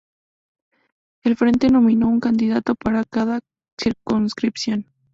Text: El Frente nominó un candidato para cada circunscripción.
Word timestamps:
El 1.23 1.37
Frente 1.37 1.69
nominó 1.69 2.07
un 2.09 2.19
candidato 2.21 2.73
para 2.73 3.03
cada 3.05 3.41
circunscripción. 3.79 4.87